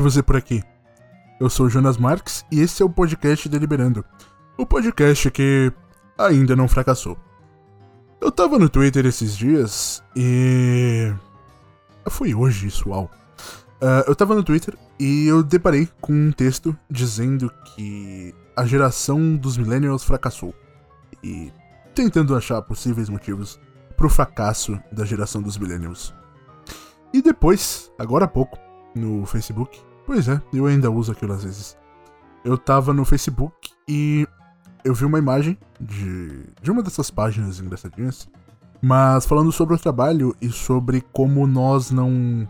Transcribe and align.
ver 0.00 0.10
você 0.10 0.22
por 0.22 0.36
aqui. 0.36 0.62
Eu 1.38 1.50
sou 1.50 1.68
Jonas 1.68 1.98
Marques 1.98 2.44
e 2.50 2.60
esse 2.60 2.82
é 2.82 2.84
o 2.84 2.90
podcast 2.90 3.48
Deliberando. 3.48 4.04
O 4.56 4.64
podcast 4.64 5.30
que 5.30 5.70
ainda 6.18 6.56
não 6.56 6.66
fracassou. 6.66 7.18
Eu 8.20 8.32
tava 8.32 8.58
no 8.58 8.68
Twitter 8.68 9.04
esses 9.06 9.36
dias 9.36 10.02
e. 10.16 11.12
Foi 12.08 12.34
hoje 12.34 12.66
isso, 12.66 12.88
uau. 12.88 13.10
Uh, 13.82 14.04
eu 14.06 14.16
tava 14.16 14.34
no 14.34 14.42
Twitter 14.42 14.76
e 14.98 15.26
eu 15.26 15.42
deparei 15.42 15.88
com 16.00 16.12
um 16.12 16.32
texto 16.32 16.76
dizendo 16.90 17.50
que 17.64 18.34
a 18.56 18.64
geração 18.64 19.36
dos 19.36 19.56
millennials 19.56 20.02
fracassou. 20.02 20.54
E 21.22 21.52
tentando 21.94 22.34
achar 22.34 22.60
possíveis 22.62 23.08
motivos 23.08 23.60
pro 23.96 24.08
fracasso 24.08 24.80
da 24.90 25.04
geração 25.04 25.42
dos 25.42 25.58
millennials. 25.58 26.14
E 27.12 27.20
depois, 27.20 27.90
agora 27.98 28.24
há 28.24 28.28
pouco, 28.28 28.58
no 28.94 29.26
Facebook, 29.26 29.80
pois 30.10 30.26
é, 30.26 30.42
eu 30.52 30.66
ainda 30.66 30.90
uso 30.90 31.12
aquilo 31.12 31.32
às 31.32 31.44
vezes. 31.44 31.76
Eu 32.44 32.58
tava 32.58 32.92
no 32.92 33.04
Facebook 33.04 33.70
e 33.88 34.26
eu 34.84 34.92
vi 34.92 35.04
uma 35.04 35.20
imagem 35.20 35.56
de, 35.80 36.46
de 36.60 36.68
uma 36.68 36.82
dessas 36.82 37.12
páginas 37.12 37.60
engraçadinhas, 37.60 38.28
mas 38.82 39.24
falando 39.24 39.52
sobre 39.52 39.76
o 39.76 39.78
trabalho 39.78 40.34
e 40.42 40.50
sobre 40.50 41.00
como 41.12 41.46
nós 41.46 41.92
não. 41.92 42.48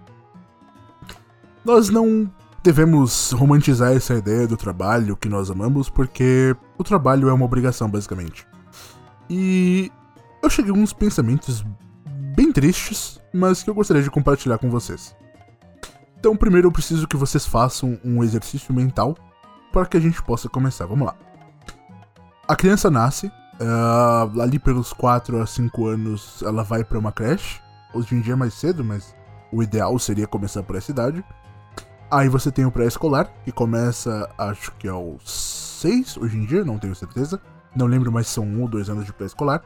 Nós 1.62 1.91
não 1.91 2.33
devemos 2.62 3.33
romantizar 3.33 3.92
essa 3.92 4.14
ideia 4.14 4.47
do 4.47 4.56
trabalho 4.56 5.14
que 5.14 5.28
nós 5.28 5.50
amamos, 5.50 5.91
porque 5.91 6.56
o 6.78 6.83
trabalho 6.83 7.28
é 7.28 7.33
uma 7.34 7.44
obrigação, 7.44 7.91
basicamente. 7.91 8.47
E 9.28 9.92
eu 10.42 10.48
cheguei 10.48 10.72
a 10.72 10.75
uns 10.75 10.94
pensamentos 10.94 11.62
bem 12.34 12.50
tristes, 12.50 13.20
mas 13.34 13.62
que 13.62 13.69
eu 13.69 13.75
gostaria 13.75 14.03
de 14.03 14.11
compartilhar 14.11 14.56
com 14.56 14.70
vocês. 14.70 15.14
Então, 16.20 16.36
primeiro 16.36 16.68
eu 16.68 16.72
preciso 16.72 17.08
que 17.08 17.16
vocês 17.16 17.46
façam 17.46 17.98
um 18.04 18.22
exercício 18.22 18.74
mental 18.74 19.16
para 19.72 19.86
que 19.86 19.96
a 19.96 20.00
gente 20.00 20.22
possa 20.22 20.50
começar. 20.50 20.84
Vamos 20.84 21.06
lá. 21.06 21.14
A 22.46 22.54
criança 22.54 22.90
nasce, 22.90 23.28
uh, 23.28 24.41
ali 24.42 24.58
pelos 24.58 24.92
4 24.92 25.41
a 25.41 25.46
5 25.46 25.86
anos 25.86 26.42
ela 26.42 26.62
vai 26.62 26.84
para 26.84 26.98
uma 26.98 27.10
creche. 27.10 27.58
Hoje 27.94 28.14
em 28.14 28.20
dia 28.20 28.34
é 28.34 28.36
mais 28.36 28.52
cedo, 28.52 28.84
mas 28.84 29.14
o 29.50 29.62
ideal 29.62 29.98
seria 29.98 30.26
começar 30.26 30.62
por 30.62 30.76
essa 30.76 30.91
idade. 30.91 31.24
Aí 32.10 32.28
você 32.28 32.52
tem 32.52 32.66
o 32.66 32.70
pré-escolar, 32.70 33.32
que 33.42 33.50
começa, 33.50 34.28
acho 34.36 34.72
que 34.72 34.88
aos 34.88 35.22
6, 35.80 36.18
hoje 36.18 36.36
em 36.36 36.44
dia, 36.44 36.66
não 36.66 36.78
tenho 36.78 36.94
certeza. 36.94 37.41
Não 37.74 37.86
lembro 37.86 38.12
mais 38.12 38.26
se 38.26 38.34
são 38.34 38.44
1 38.44 38.60
ou 38.60 38.68
2 38.68 38.91
anos 38.91 39.06
de 39.06 39.12
pré-escolar. 39.14 39.62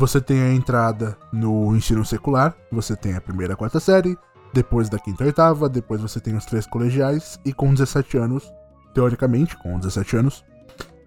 Você 0.00 0.20
tem 0.20 0.42
a 0.42 0.52
entrada 0.52 1.16
no 1.32 1.76
ensino 1.76 2.04
secular, 2.04 2.56
você 2.72 2.96
tem 2.96 3.14
a 3.14 3.20
primeira 3.20 3.54
a 3.54 3.56
quarta 3.56 3.78
série, 3.78 4.18
depois 4.52 4.88
da 4.88 4.98
quinta 4.98 5.24
a 5.24 5.26
oitava, 5.26 5.68
depois 5.68 6.00
você 6.00 6.20
tem 6.20 6.36
os 6.36 6.44
três 6.44 6.66
colegiais, 6.66 7.38
e 7.44 7.52
com 7.52 7.72
17 7.72 8.16
anos, 8.18 8.52
teoricamente, 8.94 9.56
com 9.56 9.78
17 9.78 10.16
anos, 10.16 10.44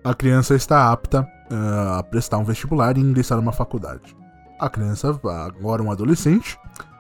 a 0.04 0.14
criança 0.14 0.56
está 0.56 0.92
apta 0.92 1.22
uh, 1.52 2.00
a 2.00 2.04
prestar 2.04 2.38
um 2.38 2.44
vestibular 2.44 2.98
e 2.98 3.02
ingressar 3.02 3.38
numa 3.38 3.52
faculdade. 3.52 4.16
A 4.60 4.70
criança, 4.70 5.10
agora 5.10 5.84
um 5.84 5.92
adolescente, 5.92 6.58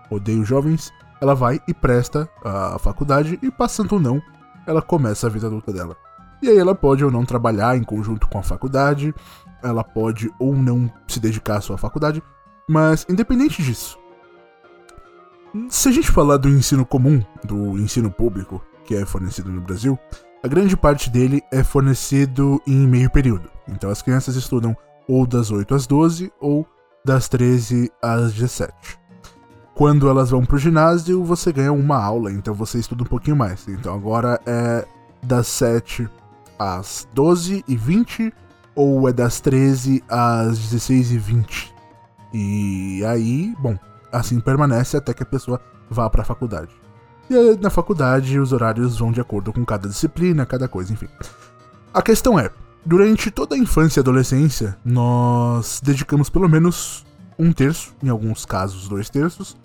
odeio 0.09 0.43
jovens, 0.43 0.91
ela 1.21 1.33
vai 1.33 1.59
e 1.67 1.73
presta 1.73 2.29
a 2.43 2.77
faculdade 2.77 3.39
e 3.41 3.49
passando 3.49 3.93
ou 3.93 3.99
não, 3.99 4.21
ela 4.67 4.81
começa 4.81 5.27
a 5.27 5.29
vida 5.29 5.47
adulta 5.47 5.71
dela. 5.71 5.95
E 6.41 6.49
aí 6.49 6.57
ela 6.57 6.75
pode 6.75 7.03
ou 7.03 7.09
não 7.09 7.25
trabalhar 7.25 7.77
em 7.77 7.83
conjunto 7.83 8.27
com 8.27 8.37
a 8.37 8.43
faculdade, 8.43 9.13
ela 9.63 9.83
pode 9.83 10.31
ou 10.37 10.55
não 10.55 10.91
se 11.07 11.19
dedicar 11.19 11.57
à 11.57 11.61
sua 11.61 11.77
faculdade, 11.77 12.21
mas 12.69 13.05
independente 13.09 13.63
disso, 13.63 13.97
se 15.69 15.89
a 15.89 15.91
gente 15.91 16.11
falar 16.11 16.37
do 16.37 16.49
ensino 16.49 16.85
comum, 16.85 17.23
do 17.43 17.77
ensino 17.77 18.11
público, 18.11 18.61
que 18.83 18.95
é 18.95 19.05
fornecido 19.05 19.51
no 19.51 19.61
Brasil, 19.61 19.97
a 20.43 20.47
grande 20.47 20.77
parte 20.77 21.09
dele 21.09 21.41
é 21.51 21.63
fornecido 21.63 22.61
em 22.67 22.87
meio 22.87 23.09
período. 23.09 23.49
Então 23.67 23.89
as 23.89 24.01
crianças 24.01 24.35
estudam 24.35 24.75
ou 25.07 25.25
das 25.25 25.51
8 25.51 25.73
às 25.73 25.87
12 25.87 26.31
ou 26.39 26.67
das 27.03 27.27
13 27.27 27.91
às 28.01 28.33
17. 28.33 28.99
Quando 29.73 30.07
elas 30.07 30.29
vão 30.29 30.45
pro 30.45 30.57
ginásio, 30.57 31.23
você 31.23 31.51
ganha 31.51 31.73
uma 31.73 32.01
aula, 32.01 32.31
então 32.31 32.53
você 32.53 32.79
estuda 32.79 33.03
um 33.03 33.07
pouquinho 33.07 33.35
mais. 33.35 33.67
Então 33.67 33.93
agora 33.93 34.39
é 34.45 34.85
das 35.21 35.47
7 35.47 36.07
às 36.57 37.07
12 37.13 37.63
e 37.67 37.75
20 37.75 38.33
ou 38.75 39.07
é 39.09 39.13
das 39.13 39.39
13 39.39 40.03
às 40.09 40.59
16 40.59 41.11
e 41.11 41.17
20. 41.17 41.75
E 42.33 43.05
aí, 43.05 43.55
bom, 43.59 43.77
assim 44.17 44.39
permanece 44.39 44.97
até 44.97 45.13
que 45.13 45.23
a 45.23 45.25
pessoa 45.25 45.59
vá 45.89 46.09
para 46.09 46.21
a 46.21 46.25
faculdade. 46.25 46.71
E 47.29 47.35
aí, 47.35 47.57
na 47.59 47.69
faculdade 47.69 48.39
os 48.39 48.53
horários 48.53 48.99
vão 48.99 49.11
de 49.11 49.19
acordo 49.19 49.51
com 49.51 49.65
cada 49.65 49.87
disciplina, 49.87 50.45
cada 50.45 50.67
coisa, 50.67 50.93
enfim. 50.93 51.07
A 51.93 52.01
questão 52.01 52.37
é, 52.39 52.49
durante 52.85 53.31
toda 53.31 53.55
a 53.55 53.57
infância 53.57 53.99
e 53.99 54.01
adolescência, 54.01 54.77
nós 54.83 55.81
dedicamos 55.83 56.29
pelo 56.29 56.47
menos 56.47 57.05
um 57.37 57.51
terço, 57.51 57.93
em 58.03 58.09
alguns 58.09 58.45
casos 58.45 58.87
dois 58.87 59.09
terços, 59.09 59.57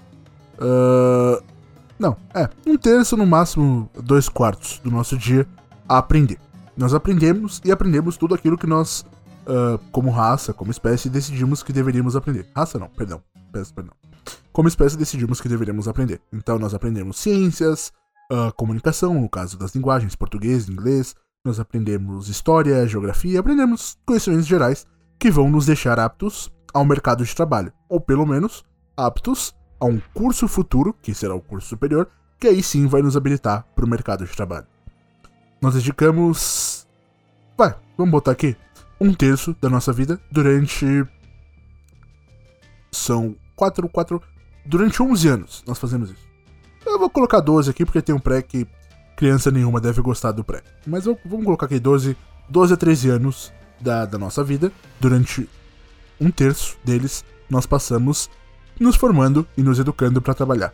Uh, 0.60 1.42
não, 1.98 2.16
é, 2.34 2.48
um 2.66 2.76
terço, 2.76 3.16
no 3.16 3.26
máximo 3.26 3.90
dois 3.94 4.28
quartos 4.28 4.78
do 4.84 4.90
nosso 4.90 5.16
dia 5.16 5.46
a 5.88 5.98
aprender. 5.98 6.38
Nós 6.76 6.94
aprendemos 6.94 7.60
e 7.64 7.72
aprendemos 7.72 8.16
tudo 8.16 8.34
aquilo 8.34 8.56
que 8.56 8.66
nós, 8.66 9.04
uh, 9.46 9.78
como 9.90 10.10
raça, 10.10 10.52
como 10.52 10.70
espécie, 10.70 11.08
decidimos 11.08 11.62
que 11.62 11.72
deveríamos 11.72 12.14
aprender. 12.14 12.46
Raça 12.54 12.78
não, 12.78 12.88
perdão, 12.88 13.22
peço 13.52 13.74
perdão. 13.74 13.99
Como 14.60 14.68
espécie, 14.68 14.94
decidimos 14.94 15.40
que 15.40 15.48
deveríamos 15.48 15.88
aprender. 15.88 16.20
Então, 16.30 16.58
nós 16.58 16.74
aprendemos 16.74 17.18
ciências, 17.18 17.90
uh, 18.30 18.52
comunicação, 18.56 19.14
no 19.14 19.26
caso 19.26 19.56
das 19.56 19.74
linguagens, 19.74 20.14
português, 20.14 20.68
inglês, 20.68 21.14
nós 21.42 21.58
aprendemos 21.58 22.28
história, 22.28 22.86
geografia, 22.86 23.40
aprendemos 23.40 23.96
conhecimentos 24.04 24.46
gerais 24.46 24.86
que 25.18 25.30
vão 25.30 25.48
nos 25.48 25.64
deixar 25.64 25.98
aptos 25.98 26.52
ao 26.74 26.84
mercado 26.84 27.24
de 27.24 27.34
trabalho, 27.34 27.72
ou 27.88 28.02
pelo 28.02 28.26
menos 28.26 28.62
aptos 28.94 29.54
a 29.80 29.86
um 29.86 29.98
curso 30.12 30.46
futuro, 30.46 30.94
que 31.00 31.14
será 31.14 31.34
o 31.34 31.40
curso 31.40 31.66
superior, 31.66 32.10
que 32.38 32.46
aí 32.46 32.62
sim 32.62 32.86
vai 32.86 33.00
nos 33.00 33.16
habilitar 33.16 33.66
para 33.74 33.86
o 33.86 33.88
mercado 33.88 34.26
de 34.26 34.36
trabalho. 34.36 34.66
Nós 35.62 35.72
dedicamos. 35.72 36.86
Vai, 37.56 37.74
vamos 37.96 38.12
botar 38.12 38.32
aqui. 38.32 38.54
Um 39.00 39.14
terço 39.14 39.56
da 39.58 39.70
nossa 39.70 39.90
vida 39.90 40.20
durante. 40.30 41.02
São 42.92 43.34
quatro, 43.56 43.88
quatro. 43.88 44.22
Durante 44.64 45.02
11 45.02 45.28
anos 45.28 45.64
nós 45.66 45.78
fazemos 45.78 46.10
isso. 46.10 46.28
Eu 46.84 46.98
vou 46.98 47.10
colocar 47.10 47.40
12 47.40 47.70
aqui 47.70 47.84
porque 47.84 48.02
tem 48.02 48.14
um 48.14 48.18
pré 48.18 48.42
que 48.42 48.66
criança 49.16 49.50
nenhuma 49.50 49.80
deve 49.80 50.00
gostar 50.00 50.32
do 50.32 50.42
pré. 50.42 50.62
Mas 50.86 51.04
vamos 51.04 51.44
colocar 51.44 51.66
aqui 51.66 51.78
12, 51.78 52.16
12 52.48 52.74
a 52.74 52.76
13 52.76 53.10
anos 53.10 53.52
da, 53.80 54.06
da 54.06 54.18
nossa 54.18 54.42
vida. 54.42 54.72
Durante 54.98 55.48
um 56.20 56.30
terço 56.30 56.76
deles 56.84 57.24
nós 57.48 57.66
passamos 57.66 58.30
nos 58.78 58.96
formando 58.96 59.46
e 59.56 59.62
nos 59.62 59.78
educando 59.78 60.22
para 60.22 60.34
trabalhar. 60.34 60.72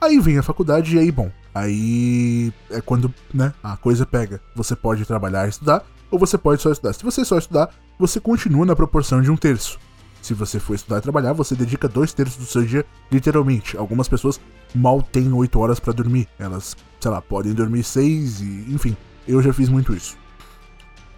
Aí 0.00 0.18
vem 0.20 0.38
a 0.38 0.42
faculdade 0.42 0.96
e 0.96 0.98
aí, 0.98 1.10
bom, 1.10 1.30
aí 1.54 2.52
é 2.70 2.80
quando, 2.80 3.12
né, 3.34 3.52
a 3.62 3.76
coisa 3.76 4.06
pega. 4.06 4.40
Você 4.54 4.76
pode 4.76 5.04
trabalhar 5.04 5.46
e 5.46 5.50
estudar, 5.50 5.84
ou 6.10 6.18
você 6.18 6.38
pode 6.38 6.62
só 6.62 6.70
estudar. 6.70 6.92
Se 6.92 7.04
você 7.04 7.24
só 7.24 7.36
estudar, 7.36 7.70
você 7.98 8.20
continua 8.20 8.64
na 8.64 8.76
proporção 8.76 9.20
de 9.20 9.30
um 9.30 9.36
terço. 9.36 9.78
Se 10.22 10.34
você 10.34 10.58
for 10.58 10.74
estudar 10.74 10.98
e 10.98 11.02
trabalhar, 11.02 11.32
você 11.32 11.54
dedica 11.54 11.88
dois 11.88 12.12
terços 12.12 12.36
do 12.36 12.44
seu 12.44 12.64
dia, 12.64 12.84
literalmente. 13.10 13.76
Algumas 13.76 14.08
pessoas 14.08 14.40
mal 14.74 15.02
têm 15.02 15.32
oito 15.32 15.58
horas 15.58 15.80
para 15.80 15.92
dormir. 15.92 16.28
Elas, 16.38 16.76
sei 17.00 17.10
lá, 17.10 17.22
podem 17.22 17.54
dormir 17.54 17.82
seis 17.82 18.40
e, 18.40 18.66
enfim, 18.68 18.96
eu 19.26 19.42
já 19.42 19.52
fiz 19.52 19.68
muito 19.68 19.94
isso. 19.94 20.16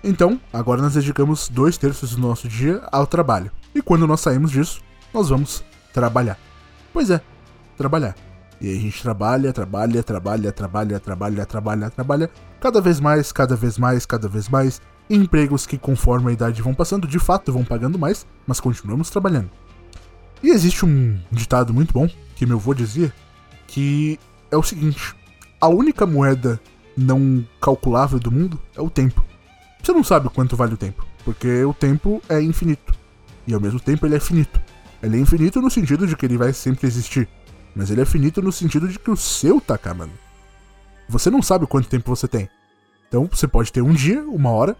Então, 0.02 0.40
agora 0.52 0.80
nós 0.80 0.94
dedicamos 0.94 1.48
dois 1.48 1.76
terços 1.76 2.14
do 2.14 2.20
nosso 2.20 2.48
dia 2.48 2.82
ao 2.90 3.06
trabalho. 3.06 3.50
E 3.74 3.82
quando 3.82 4.06
nós 4.06 4.20
saímos 4.20 4.50
disso, 4.50 4.80
nós 5.12 5.28
vamos 5.28 5.64
trabalhar. 5.92 6.38
Pois 6.92 7.10
é, 7.10 7.20
trabalhar. 7.76 8.14
E 8.60 8.68
aí 8.68 8.76
a 8.76 8.80
gente 8.80 9.02
trabalha, 9.02 9.52
trabalha, 9.52 10.02
trabalha, 10.02 10.52
trabalha, 10.52 11.00
trabalha, 11.00 11.46
trabalha, 11.46 11.90
trabalha, 11.90 12.30
cada 12.60 12.80
vez 12.80 13.00
mais, 13.00 13.32
cada 13.32 13.56
vez 13.56 13.78
mais, 13.78 14.04
cada 14.04 14.28
vez 14.28 14.48
mais, 14.48 14.80
empregos 15.14 15.66
que 15.66 15.76
conforme 15.76 16.30
a 16.30 16.32
idade 16.32 16.62
vão 16.62 16.74
passando, 16.74 17.06
de 17.06 17.18
fato 17.18 17.52
vão 17.52 17.64
pagando 17.64 17.98
mais, 17.98 18.26
mas 18.46 18.60
continuamos 18.60 19.10
trabalhando. 19.10 19.50
E 20.42 20.50
existe 20.50 20.86
um 20.86 21.18
ditado 21.30 21.74
muito 21.74 21.92
bom 21.92 22.08
que 22.36 22.46
meu 22.46 22.56
avô 22.56 22.72
dizia, 22.72 23.12
que 23.66 24.18
é 24.50 24.56
o 24.56 24.62
seguinte: 24.62 25.14
a 25.60 25.68
única 25.68 26.06
moeda 26.06 26.60
não 26.96 27.46
calculável 27.60 28.18
do 28.18 28.30
mundo 28.30 28.58
é 28.76 28.80
o 28.80 28.88
tempo. 28.88 29.24
Você 29.82 29.92
não 29.92 30.04
sabe 30.04 30.28
quanto 30.28 30.56
vale 30.56 30.74
o 30.74 30.78
tempo, 30.78 31.06
porque 31.24 31.64
o 31.64 31.74
tempo 31.74 32.22
é 32.28 32.40
infinito 32.40 32.94
e 33.46 33.54
ao 33.54 33.60
mesmo 33.60 33.80
tempo 33.80 34.06
ele 34.06 34.16
é 34.16 34.20
finito. 34.20 34.60
Ele 35.02 35.16
é 35.16 35.20
infinito 35.20 35.60
no 35.60 35.70
sentido 35.70 36.06
de 36.06 36.16
que 36.16 36.26
ele 36.26 36.36
vai 36.36 36.52
sempre 36.52 36.86
existir. 36.86 37.28
Mas 37.74 37.90
ele 37.90 38.00
é 38.00 38.04
finito 38.04 38.42
no 38.42 38.52
sentido 38.52 38.88
de 38.88 38.98
que 38.98 39.10
o 39.10 39.16
seu 39.16 39.60
tá 39.60 39.74
acabando. 39.74 40.12
Você 41.08 41.30
não 41.30 41.42
sabe 41.42 41.66
quanto 41.66 41.88
tempo 41.88 42.14
você 42.14 42.28
tem. 42.28 42.48
Então 43.08 43.28
você 43.30 43.48
pode 43.48 43.72
ter 43.72 43.82
um 43.82 43.92
dia, 43.92 44.22
uma 44.22 44.50
hora. 44.50 44.76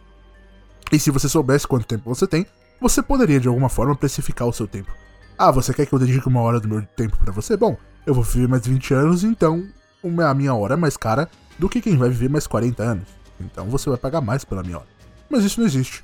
E 0.90 0.98
se 0.98 1.10
você 1.10 1.28
soubesse 1.28 1.66
quanto 1.66 1.86
tempo 1.86 2.12
você 2.12 2.26
tem, 2.26 2.46
você 2.80 3.02
poderia 3.02 3.38
de 3.38 3.48
alguma 3.48 3.68
forma 3.68 3.94
precificar 3.94 4.48
o 4.48 4.52
seu 4.52 4.66
tempo. 4.66 4.92
Ah, 5.38 5.50
você 5.50 5.72
quer 5.72 5.86
que 5.86 5.92
eu 5.92 5.98
dedique 5.98 6.28
uma 6.28 6.40
hora 6.40 6.60
do 6.60 6.68
meu 6.68 6.82
tempo 6.82 7.16
para 7.18 7.32
você? 7.32 7.56
Bom, 7.56 7.76
eu 8.06 8.14
vou 8.14 8.24
viver 8.24 8.48
mais 8.48 8.66
20 8.66 8.94
anos, 8.94 9.24
então 9.24 9.66
a 10.26 10.34
minha 10.34 10.54
hora 10.54 10.74
é 10.74 10.76
mais 10.76 10.96
cara 10.96 11.30
do 11.58 11.68
que 11.68 11.80
quem 11.80 11.96
vai 11.96 12.08
viver 12.08 12.28
mais 12.28 12.46
40 12.46 12.82
anos. 12.82 13.08
Então 13.40 13.66
você 13.66 13.88
vai 13.88 13.98
pagar 13.98 14.20
mais 14.20 14.44
pela 14.44 14.62
minha 14.62 14.78
hora. 14.78 14.88
Mas 15.28 15.44
isso 15.44 15.60
não 15.60 15.66
existe. 15.66 16.02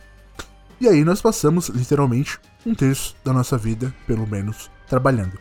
E 0.81 0.87
aí 0.87 1.05
nós 1.05 1.21
passamos, 1.21 1.69
literalmente, 1.69 2.39
um 2.65 2.75
terço 2.75 3.17
da 3.25 3.33
nossa 3.33 3.57
vida, 3.57 3.95
pelo 4.07 4.27
menos, 4.27 4.71
trabalhando. 4.87 5.39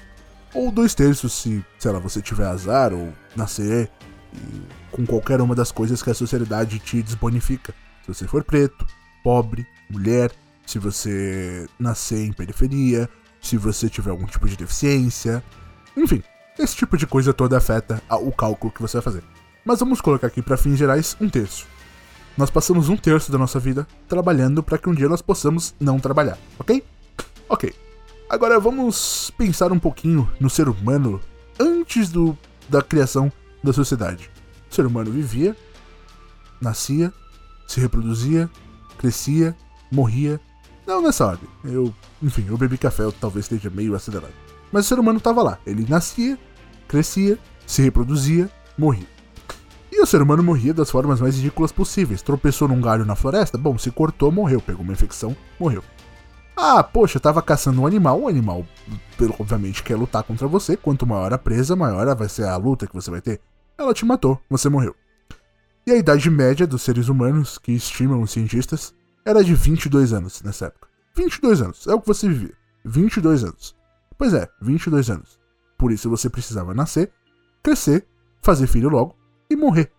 Ou 0.53 0.71
dois 0.71 0.95
terços 0.95 1.33
se, 1.33 1.63
sei 1.77 1.92
lá, 1.92 2.00
você 2.00 2.21
tiver 2.21 2.47
azar 2.47 2.94
ou 2.94 3.13
nascer 3.36 3.92
com 4.92 5.06
qualquer 5.06 5.42
uma 5.42 5.53
das 5.53 5.71
coisas 5.71 6.01
que 6.01 6.09
a 6.09 6.13
sociedade 6.13 6.80
te 6.80 7.01
desbonifica. 7.01 7.74
Se 8.01 8.13
você 8.13 8.27
for 8.27 8.44
preto, 8.44 8.86
pobre, 9.25 9.66
mulher, 9.89 10.31
se 10.68 10.77
você 10.77 11.68
nascer 11.80 12.24
em 12.24 12.31
periferia, 12.31 13.10
se 13.42 13.57
você 13.57 13.89
tiver 13.89 14.12
algum 14.12 14.27
tipo 14.27 14.48
de 14.48 14.56
deficiência, 14.56 15.44
enfim, 15.98 16.22
esse 16.60 16.75
tipo 16.75 16.95
de 16.95 17.07
coisa 17.07 17.33
toda 17.33 17.57
afeta 17.57 18.00
o 18.12 18.31
cálculo 18.31 18.72
que 18.72 18.83
você 18.83 18.98
vai 18.98 19.04
fazer. 19.04 19.24
Mas 19.66 19.80
vamos 19.80 20.00
colocar 20.00 20.27
aqui 20.27 20.44
para 20.44 20.56
fins 20.56 20.77
gerais 20.77 21.18
um 21.19 21.27
terço. 21.27 21.66
Nós 22.38 22.51
passamos 22.51 22.88
um 22.88 22.95
terço 22.95 23.31
da 23.31 23.38
nossa 23.39 23.60
vida 23.60 23.88
trabalhando 24.07 24.62
para 24.62 24.77
que 24.77 24.88
um 24.88 24.94
dia 24.94 25.10
nós 25.10 25.24
possamos 25.24 25.74
não 25.80 26.00
trabalhar, 26.00 26.38
ok? 26.60 26.83
Ok. 27.50 27.74
Agora 28.30 28.60
vamos 28.60 29.31
pensar 29.36 29.71
um 29.71 29.80
pouquinho 29.80 30.31
no 30.39 30.51
ser 30.51 30.69
humano 30.69 31.19
antes 31.60 32.10
do, 32.10 32.38
da 32.69 32.83
criação 32.83 33.31
da 33.63 33.74
sociedade. 33.74 34.30
O 34.69 34.75
ser 34.75 34.86
humano 34.86 35.10
vivia, 35.12 35.56
nascia, 36.62 37.12
se 37.68 37.80
reproduzia, 37.80 38.50
crescia, 38.97 39.56
morria. 39.92 40.39
Não 40.86 41.01
nessa 41.01 41.25
ordem. 41.25 41.50
Eu, 41.63 41.94
enfim, 42.21 42.45
eu 42.47 42.57
bebi 42.57 42.77
café, 42.77 43.03
eu 43.03 43.12
talvez 43.12 43.45
esteja 43.45 43.69
meio 43.69 43.95
acelerado. 43.95 44.33
Mas 44.71 44.86
o 44.86 44.88
ser 44.89 45.00
humano 45.00 45.18
estava 45.18 45.42
lá. 45.42 45.57
Ele 45.65 45.86
nascia, 45.88 46.38
crescia, 46.88 47.39
se 47.65 47.81
reproduzia, 47.81 48.50
morria. 48.77 49.07
E 49.92 50.01
o 50.01 50.06
ser 50.06 50.21
humano 50.21 50.44
morria 50.44 50.74
das 50.74 50.92
formas 50.92 51.21
mais 51.21 51.38
ridículas 51.38 51.71
possíveis. 51.71 52.21
Tropeçou 52.21 52.68
num 52.68 52.81
galho 52.81 53.06
na 53.06 53.15
floresta, 53.15 53.57
bom, 53.57 53.77
se 53.77 53.89
cortou, 53.89 54.31
morreu. 54.31 54.62
Pegou 54.62 54.83
uma 54.83 54.94
infecção, 54.94 55.36
morreu. 55.59 55.83
Ah, 56.57 56.83
poxa, 56.83 57.19
tava 57.19 57.42
caçando 57.42 57.81
um 57.81 57.88
animal, 57.88 58.21
o 58.21 58.27
animal, 58.27 58.65
obviamente, 59.38 59.83
quer 59.83 59.95
lutar 59.95 60.24
contra 60.24 60.47
você. 60.47 60.77
Quanto 60.77 61.06
maior 61.06 61.33
a 61.33 61.38
presa, 61.38 61.75
maior 61.75 62.13
vai 62.15 62.30
ser 62.30 62.45
a 62.45 62.56
luta 62.56 62.88
que 62.88 62.94
você 62.94 63.12
vai 63.12 63.21
ter. 63.21 63.42
Ela 63.77 63.94
te 63.94 64.06
matou, 64.06 64.39
você 64.50 64.69
morreu. 64.69 64.95
E 65.87 65.91
a 65.91 65.97
idade 65.97 66.31
média 66.31 66.65
dos 66.65 66.81
seres 66.81 67.09
humanos, 67.09 67.59
que 67.59 67.71
estimam 67.71 68.19
os 68.19 68.31
cientistas, 68.31 68.91
era 69.23 69.43
de 69.43 69.53
22 69.53 70.13
anos 70.13 70.41
nessa 70.41 70.65
época. 70.65 70.87
22 71.15 71.61
anos, 71.61 71.85
é 71.85 71.93
o 71.93 72.01
que 72.01 72.07
você 72.07 72.27
vivia. 72.27 72.53
22 72.83 73.43
anos. 73.43 73.75
Pois 74.17 74.33
é, 74.33 74.49
22 74.59 75.11
anos. 75.11 75.39
Por 75.77 75.91
isso 75.91 76.09
você 76.09 76.27
precisava 76.27 76.73
nascer, 76.73 77.11
crescer, 77.61 78.07
fazer 78.41 78.65
filho 78.65 78.89
logo 78.89 79.15
e 79.47 79.55
morrer. 79.55 79.91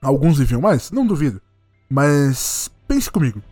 Alguns 0.00 0.38
viviam 0.38 0.62
mais? 0.62 0.90
Não 0.90 1.06
duvido. 1.06 1.42
Mas 1.90 2.70
pense 2.88 3.10
comigo. 3.10 3.42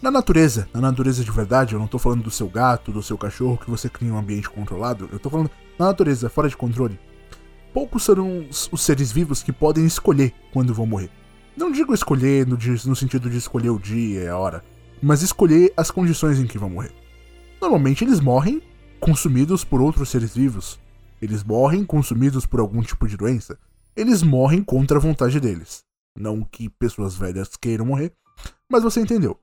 Na 0.00 0.10
natureza, 0.10 0.66
na 0.72 0.80
natureza 0.80 1.22
de 1.22 1.30
verdade, 1.30 1.74
eu 1.74 1.78
não 1.78 1.86
tô 1.86 1.98
falando 1.98 2.22
do 2.22 2.30
seu 2.30 2.48
gato, 2.48 2.90
do 2.90 3.02
seu 3.02 3.18
cachorro 3.18 3.58
que 3.58 3.70
você 3.70 3.90
cria 3.90 4.12
um 4.12 4.18
ambiente 4.18 4.48
controlado, 4.48 5.06
eu 5.12 5.18
tô 5.18 5.28
falando 5.28 5.50
na 5.78 5.86
natureza, 5.88 6.30
fora 6.30 6.48
de 6.48 6.56
controle. 6.56 6.98
Poucos 7.72 8.04
serão 8.04 8.46
os, 8.50 8.82
seres 8.82 9.10
vivos 9.10 9.42
que 9.42 9.52
podem 9.52 9.86
escolher 9.86 10.34
quando 10.52 10.74
vão 10.74 10.86
morrer. 10.86 11.10
Não 11.56 11.70
digo 11.70 11.94
escolher 11.94 12.46
no, 12.46 12.56
no 12.56 12.96
sentido 12.96 13.30
de 13.30 13.36
escolher 13.36 13.70
o 13.70 13.78
dia 13.78 14.24
e 14.24 14.28
a 14.28 14.36
hora, 14.36 14.64
mas 15.02 15.22
escolher 15.22 15.72
as 15.76 15.90
condições 15.90 16.38
em 16.38 16.46
que 16.46 16.58
vão 16.58 16.70
morrer. 16.70 16.92
Normalmente 17.60 18.04
eles 18.04 18.20
morrem 18.20 18.62
consumidos 19.00 19.64
por 19.64 19.80
outros 19.80 20.08
seres 20.08 20.34
vivos. 20.34 20.78
Eles 21.20 21.42
morrem 21.42 21.84
consumidos 21.84 22.46
por 22.46 22.60
algum 22.60 22.82
tipo 22.82 23.06
de 23.06 23.16
doença 23.16 23.58
eles 23.94 24.22
morrem 24.22 24.62
contra 24.62 24.98
a 24.98 25.00
vontade 25.00 25.38
deles. 25.38 25.84
Não 26.16 26.44
que 26.44 26.68
pessoas 26.68 27.14
velhas 27.14 27.56
queiram 27.56 27.86
morrer, 27.86 28.12
mas 28.70 28.82
você 28.82 29.00
entendeu. 29.00 29.38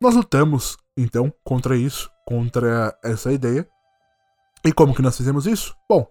Nós 0.00 0.14
lutamos, 0.14 0.76
então, 0.96 1.32
contra 1.42 1.76
isso, 1.76 2.10
contra 2.26 2.96
essa 3.02 3.32
ideia. 3.32 3.68
E 4.64 4.72
como 4.72 4.94
que 4.94 5.02
nós 5.02 5.16
fizemos 5.16 5.46
isso? 5.46 5.74
Bom, 5.88 6.06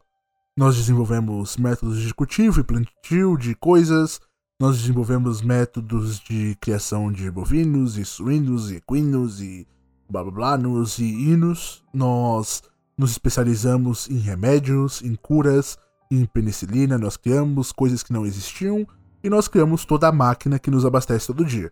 nós 0.58 0.78
desenvolvemos 0.78 1.58
métodos 1.58 2.00
de 2.00 2.14
cultivo 2.14 2.62
e 2.62 2.64
plantio 2.64 3.38
de 3.38 3.54
coisas, 3.56 4.22
nós 4.60 4.78
desenvolvemos 4.78 5.42
métodos 5.42 6.20
de 6.20 6.56
criação 6.62 7.12
de 7.12 7.30
bovinos 7.30 7.98
e 7.98 8.06
suínos 8.06 8.72
e 8.72 8.78
equinos 8.78 9.42
e 9.42 9.68
blá 10.10 10.24
blá 10.24 10.32
blá, 10.32 10.58
nos 10.58 10.98
e 10.98 11.04
hinos. 11.04 11.84
Nós 11.94 12.64
nos 12.98 13.12
especializamos 13.12 14.10
em 14.10 14.18
remédios, 14.18 15.02
em 15.02 15.14
curas, 15.16 15.78
em 16.10 16.26
penicilina, 16.26 16.98
nós 16.98 17.18
criamos 17.18 17.74
coisas 17.74 18.02
que 18.02 18.14
não 18.14 18.26
existiam 18.26 18.88
e 19.22 19.30
nós 19.30 19.50
criamos 19.50 19.84
toda 19.84 20.08
a 20.08 20.12
máquina 20.12 20.58
que 20.58 20.72
nos 20.72 20.86
abastece 20.86 21.28
todo 21.28 21.44
dia, 21.44 21.72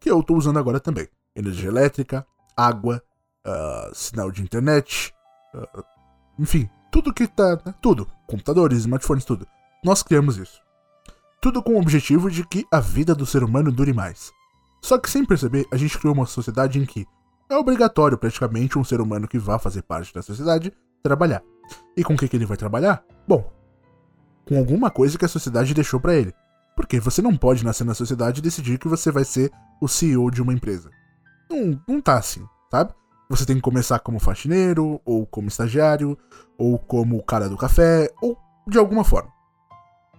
que 0.00 0.10
eu 0.10 0.18
estou 0.18 0.36
usando 0.36 0.58
agora 0.58 0.80
também. 0.80 1.06
Energia 1.36 1.68
elétrica, 1.68 2.26
água, 2.56 3.00
uh, 3.46 3.94
sinal 3.94 4.32
de 4.32 4.42
internet, 4.42 5.14
uh, 5.54 5.84
enfim, 6.38 6.68
tudo 6.90 7.12
que 7.12 7.28
tá. 7.28 7.60
Né, 7.64 7.74
tudo. 7.80 8.08
Computadores, 8.26 8.78
smartphones, 8.78 9.24
tudo. 9.24 9.46
Nós 9.84 10.02
criamos 10.02 10.36
isso. 10.36 10.60
Tudo 11.40 11.62
com 11.62 11.74
o 11.74 11.80
objetivo 11.80 12.30
de 12.30 12.46
que 12.46 12.66
a 12.72 12.80
vida 12.80 13.14
do 13.14 13.26
ser 13.26 13.44
humano 13.44 13.70
dure 13.70 13.92
mais. 13.92 14.32
Só 14.82 14.98
que 14.98 15.10
sem 15.10 15.24
perceber, 15.24 15.66
a 15.70 15.76
gente 15.76 15.98
criou 15.98 16.14
uma 16.14 16.26
sociedade 16.26 16.78
em 16.78 16.84
que 16.84 17.06
é 17.48 17.56
obrigatório 17.56 18.16
praticamente 18.16 18.78
um 18.78 18.84
ser 18.84 19.00
humano 19.00 19.28
que 19.28 19.38
vá 19.38 19.58
fazer 19.58 19.82
parte 19.82 20.12
da 20.14 20.22
sociedade 20.22 20.72
trabalhar. 21.02 21.42
E 21.96 22.02
com 22.02 22.14
o 22.14 22.16
que, 22.16 22.28
que 22.28 22.36
ele 22.36 22.46
vai 22.46 22.56
trabalhar? 22.56 23.04
Bom, 23.28 23.52
com 24.46 24.58
alguma 24.58 24.90
coisa 24.90 25.18
que 25.18 25.24
a 25.24 25.28
sociedade 25.28 25.74
deixou 25.74 26.00
para 26.00 26.14
ele. 26.14 26.32
Porque 26.76 26.98
você 26.98 27.22
não 27.22 27.36
pode 27.36 27.64
nascer 27.64 27.84
na 27.84 27.94
sociedade 27.94 28.40
e 28.40 28.42
decidir 28.42 28.78
que 28.78 28.88
você 28.88 29.10
vai 29.10 29.24
ser 29.24 29.50
o 29.80 29.86
CEO 29.88 30.30
de 30.30 30.42
uma 30.42 30.52
empresa. 30.52 30.90
Não, 31.48 31.80
não 31.86 32.00
tá 32.00 32.18
assim, 32.18 32.44
sabe? 32.70 32.92
Você 33.28 33.46
tem 33.46 33.56
que 33.56 33.62
começar 33.62 33.98
como 34.00 34.20
faxineiro, 34.20 35.00
ou 35.04 35.26
como 35.26 35.48
estagiário, 35.48 36.18
ou 36.58 36.78
como 36.78 37.22
cara 37.22 37.48
do 37.48 37.56
café, 37.56 38.10
ou 38.20 38.38
de 38.66 38.78
alguma 38.78 39.04
forma. 39.04 39.32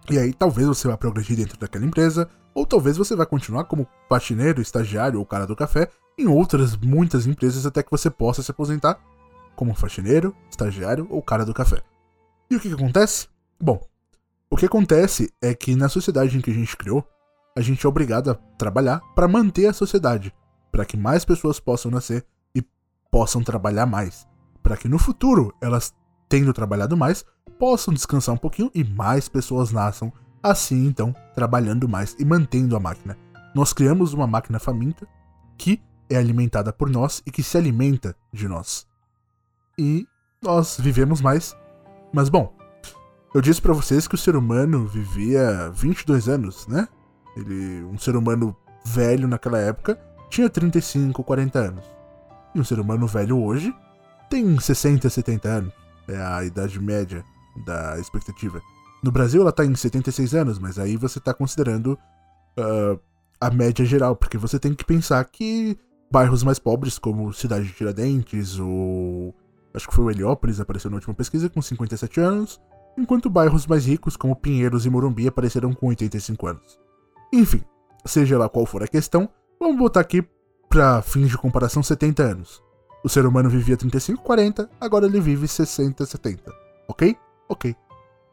E 0.10 0.18
aí 0.18 0.34
talvez 0.34 0.68
você 0.68 0.88
vá 0.88 0.98
progredir 0.98 1.38
dentro 1.38 1.58
daquela 1.60 1.86
empresa, 1.86 2.30
ou 2.54 2.66
talvez 2.66 2.98
você 2.98 3.16
vá 3.16 3.26
continuar 3.26 3.66
como 3.66 3.88
faxineiro, 4.10 4.62
estagiário 4.62 5.20
ou 5.20 5.26
cara 5.26 5.46
do 5.46 5.56
café 5.56 5.90
em 6.18 6.28
outras 6.28 6.78
muitas 6.78 7.28
empresas 7.28 7.66
até 7.66 7.84
que 7.84 7.92
você 7.92 8.10
possa 8.10 8.42
se 8.42 8.50
aposentar 8.50 9.00
como 9.56 9.74
faxineiro, 9.74 10.36
estagiário 10.50 11.08
ou 11.10 11.22
cara 11.22 11.46
do 11.46 11.54
café. 11.54 11.82
E 12.50 12.56
o 12.56 12.60
que, 12.60 12.70
que 12.70 12.76
acontece? 12.76 13.28
Bom, 13.62 13.82
o 14.50 14.56
que 14.56 14.66
acontece 14.66 15.34
é 15.42 15.54
que 15.54 15.76
na 15.76 15.90
sociedade 15.90 16.38
em 16.38 16.42
que 16.42 16.52
a 16.52 16.54
gente 16.54 16.78
criou, 16.78 17.06
a 17.58 17.62
gente 17.62 17.86
é 17.86 17.90
obrigado 17.90 18.32
a 18.32 18.36
trabalhar 18.58 19.02
para 19.16 19.28
manter 19.28 19.66
a 19.66 19.74
sociedade, 19.74 20.34
para 20.72 20.86
que 20.86 20.96
mais 20.96 21.26
pessoas 21.26 21.60
possam 21.60 21.90
nascer 21.90 22.26
possam 23.12 23.44
trabalhar 23.44 23.86
mais, 23.86 24.28
para 24.62 24.78
que 24.78 24.88
no 24.88 24.98
futuro 24.98 25.54
elas, 25.62 25.94
tendo 26.28 26.54
trabalhado 26.54 26.98
mais, 26.98 27.26
possam 27.60 27.94
descansar 27.94 28.36
um 28.36 28.38
pouquinho 28.38 28.72
e 28.74 28.84
mais 28.84 29.30
pessoas 29.30 29.72
nasçam, 29.72 30.12
assim 30.42 30.86
então 30.86 31.14
trabalhando 31.34 31.88
mais 31.88 32.16
e 32.20 32.26
mantendo 32.26 32.76
a 32.76 32.80
máquina. 32.80 33.18
Nós 33.54 33.74
criamos 33.74 34.14
uma 34.14 34.28
máquina 34.28 34.60
faminta 34.60 35.08
que 35.58 35.82
é 36.10 36.18
alimentada 36.18 36.74
por 36.74 36.90
nós 36.90 37.22
e 37.26 37.32
que 37.32 37.42
se 37.42 37.58
alimenta 37.58 38.16
de 38.32 38.48
nós. 38.48 38.86
E 39.78 40.08
nós 40.42 40.78
vivemos 40.80 41.22
mais. 41.22 41.56
Mas 42.14 42.30
bom, 42.30 42.54
eu 43.34 43.42
disse 43.42 43.62
para 43.62 43.74
vocês 43.74 44.08
que 44.08 44.16
o 44.16 44.18
ser 44.18 44.36
humano 44.36 44.86
vivia 44.88 45.70
22 45.72 46.30
anos, 46.30 46.68
né? 46.68 46.88
Ele, 47.36 47.84
um 47.84 47.98
ser 47.98 48.16
humano 48.16 48.56
velho 48.86 49.28
naquela 49.28 49.60
época 49.60 50.00
tinha 50.30 50.50
35, 50.50 51.24
40 51.24 51.60
anos. 51.60 51.95
E 52.56 52.60
um 52.60 52.64
ser 52.64 52.80
humano 52.80 53.06
velho 53.06 53.38
hoje 53.38 53.76
tem 54.30 54.60
60, 54.60 55.10
70 55.10 55.48
anos. 55.48 55.74
É 56.08 56.18
a 56.18 56.44
idade 56.44 56.80
média 56.80 57.24
da 57.66 58.00
expectativa. 58.00 58.62
No 59.04 59.12
Brasil 59.12 59.42
ela 59.42 59.52
tá 59.52 59.66
em 59.66 59.76
76 59.76 60.34
anos, 60.34 60.58
mas 60.58 60.80
aí 60.80 60.98
você 60.98 61.20
tá 61.20 61.34
considerando 61.34 62.00
uh, 62.58 63.00
a 63.40 63.52
média 63.52 63.86
geral, 63.86 64.16
porque 64.16 64.38
você 64.38 64.58
tem 64.58 64.74
que 64.74 64.86
pensar 64.86 65.24
que 65.26 65.78
bairros 66.10 66.44
mais 66.44 66.58
pobres, 66.58 66.98
como 66.98 67.34
Cidade 67.34 67.66
de 67.66 67.74
Tiradentes 67.74 68.58
ou. 68.58 69.36
Acho 69.74 69.90
que 69.90 69.94
foi 69.94 70.06
o 70.06 70.10
Heliópolis, 70.10 70.60
apareceu 70.60 70.90
na 70.90 70.96
última 70.96 71.14
pesquisa, 71.14 71.50
com 71.50 71.62
57 71.62 72.20
anos 72.22 72.62
enquanto 72.98 73.30
bairros 73.30 73.68
mais 73.68 73.86
ricos, 73.86 74.16
como 74.16 74.36
Pinheiros 74.36 74.86
e 74.86 74.90
Morumbi, 74.90 75.28
apareceram 75.28 75.74
com 75.74 75.88
85 75.88 76.48
anos. 76.48 76.80
Enfim, 77.32 77.62
seja 78.06 78.38
lá 78.38 78.48
qual 78.48 78.66
for 78.66 78.84
a 78.84 78.88
questão, 78.88 79.30
vamos 79.60 79.78
botar 79.78 80.00
aqui 80.00 80.26
para 80.76 81.02
fins 81.02 81.30
de 81.30 81.38
comparação 81.38 81.82
70 81.82 82.22
anos. 82.22 82.62
O 83.02 83.08
ser 83.08 83.26
humano 83.26 83.50
vivia 83.50 83.78
35, 83.78 84.22
40, 84.22 84.70
agora 84.82 85.06
ele 85.06 85.22
vive 85.22 85.48
60, 85.48 86.06
70. 86.06 86.52
Ok? 86.90 87.16
Ok. 87.48 87.74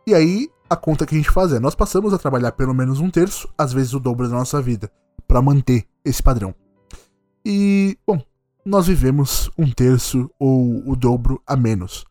E 0.05 0.13
aí, 0.13 0.51
a 0.69 0.75
conta 0.75 1.07
que 1.07 1.15
a 1.15 1.19
gente 1.19 1.31
faz 1.31 1.53
é: 1.53 1.61
nós 1.61 1.77
passamos 1.77 2.13
a 2.13 2.19
trabalhar 2.19 2.51
pelo 2.51 2.75
menos 2.75 2.99
um 2.99 3.09
terço, 3.09 3.49
às 3.57 3.73
vezes 3.73 3.95
o 3.95 4.01
dobro 4.01 4.29
da 4.29 4.35
nossa 4.35 4.61
vida, 4.61 4.91
para 5.29 5.41
manter 5.41 5.85
esse 6.05 6.21
padrão. 6.21 6.53
E, 7.47 7.97
bom, 8.05 8.21
nós 8.67 8.89
vivemos 8.89 9.49
um 9.57 9.71
terço 9.71 10.29
ou 10.37 10.83
o 10.91 10.97
dobro 10.97 11.41
a 11.47 11.55
menos. 11.55 12.05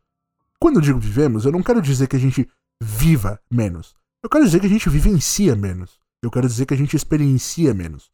Quando 0.58 0.78
eu 0.78 0.82
digo 0.82 0.98
vivemos, 0.98 1.44
eu 1.44 1.52
não 1.52 1.62
quero 1.62 1.82
dizer 1.82 2.08
que 2.08 2.16
a 2.16 2.20
gente 2.20 2.48
viva 2.82 3.38
menos. 3.52 3.94
Eu 4.24 4.30
quero 4.30 4.46
dizer 4.46 4.62
que 4.62 4.68
a 4.68 4.70
gente 4.70 4.90
vivencia 4.90 5.58
menos. 5.58 6.00
Eu 6.24 6.32
quero 6.32 6.48
dizer 6.48 6.66
que 6.66 6.74
a 6.74 6.78
gente 6.78 6.96
experiencia 6.96 7.74
menos. 7.74 8.10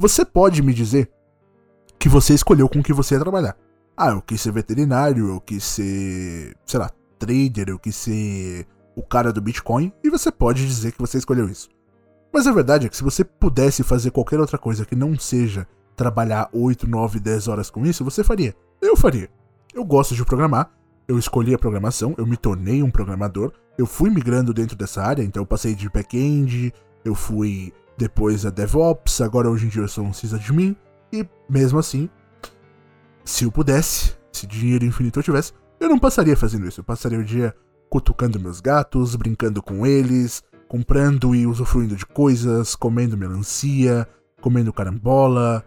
Você 0.00 0.24
pode 0.24 0.60
me 0.60 0.74
dizer 0.74 1.08
que 2.02 2.08
você 2.08 2.34
escolheu 2.34 2.68
com 2.68 2.82
que 2.82 2.92
você 2.92 3.14
ia 3.14 3.20
trabalhar. 3.20 3.56
Ah, 3.96 4.08
eu 4.08 4.20
quis 4.20 4.40
ser 4.40 4.50
veterinário, 4.50 5.28
eu 5.28 5.40
quis 5.40 5.62
ser, 5.62 6.52
sei 6.66 6.80
lá, 6.80 6.90
trader, 7.16 7.68
eu 7.68 7.78
quis 7.78 7.94
ser 7.94 8.66
o 8.96 9.04
cara 9.04 9.32
do 9.32 9.40
Bitcoin, 9.40 9.92
e 10.02 10.10
você 10.10 10.32
pode 10.32 10.66
dizer 10.66 10.90
que 10.90 10.98
você 10.98 11.18
escolheu 11.18 11.48
isso. 11.48 11.68
Mas 12.34 12.48
a 12.48 12.52
verdade 12.52 12.86
é 12.86 12.88
que 12.88 12.96
se 12.96 13.04
você 13.04 13.22
pudesse 13.22 13.84
fazer 13.84 14.10
qualquer 14.10 14.40
outra 14.40 14.58
coisa 14.58 14.84
que 14.84 14.96
não 14.96 15.16
seja 15.16 15.64
trabalhar 15.94 16.50
8, 16.52 16.88
9, 16.88 17.20
10 17.20 17.46
horas 17.46 17.70
com 17.70 17.86
isso, 17.86 18.02
você 18.02 18.24
faria. 18.24 18.52
Eu 18.80 18.96
faria. 18.96 19.30
Eu 19.72 19.84
gosto 19.84 20.16
de 20.16 20.24
programar, 20.24 20.72
eu 21.06 21.20
escolhi 21.20 21.54
a 21.54 21.58
programação, 21.58 22.16
eu 22.18 22.26
me 22.26 22.36
tornei 22.36 22.82
um 22.82 22.90
programador, 22.90 23.52
eu 23.78 23.86
fui 23.86 24.10
migrando 24.10 24.52
dentro 24.52 24.76
dessa 24.76 25.04
área, 25.04 25.22
então 25.22 25.40
eu 25.40 25.46
passei 25.46 25.72
de 25.72 25.88
back-end, 25.88 26.74
eu 27.04 27.14
fui 27.14 27.72
depois 27.96 28.44
a 28.44 28.50
DevOps, 28.50 29.20
agora 29.20 29.48
hoje 29.48 29.66
em 29.66 29.68
dia 29.68 29.82
eu 29.82 29.88
sou 29.88 30.04
um 30.04 30.12
sysadmin, 30.12 30.76
e 31.12 31.28
mesmo 31.48 31.78
assim, 31.78 32.08
se 33.24 33.44
eu 33.44 33.52
pudesse, 33.52 34.16
se 34.32 34.46
dinheiro 34.46 34.84
infinito 34.84 35.18
eu 35.18 35.22
tivesse, 35.22 35.52
eu 35.78 35.88
não 35.88 35.98
passaria 35.98 36.36
fazendo 36.36 36.66
isso, 36.66 36.80
eu 36.80 36.84
passaria 36.84 37.18
o 37.18 37.24
dia 37.24 37.54
cutucando 37.90 38.40
meus 38.40 38.60
gatos, 38.60 39.14
brincando 39.14 39.62
com 39.62 39.86
eles, 39.86 40.42
comprando 40.66 41.34
e 41.34 41.46
usufruindo 41.46 41.94
de 41.94 42.06
coisas, 42.06 42.74
comendo 42.74 43.16
melancia, 43.16 44.08
comendo 44.40 44.72
carambola, 44.72 45.62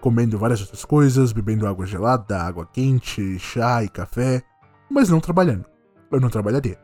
comendo 0.00 0.38
várias 0.38 0.60
outras 0.60 0.84
coisas, 0.84 1.32
bebendo 1.32 1.66
água 1.66 1.84
gelada, 1.84 2.40
água 2.40 2.64
quente, 2.64 3.38
chá 3.38 3.82
e 3.82 3.88
café, 3.88 4.42
mas 4.88 5.08
não 5.08 5.18
trabalhando. 5.18 5.64
Eu 6.10 6.20
não 6.20 6.30
trabalharia. 6.30 6.78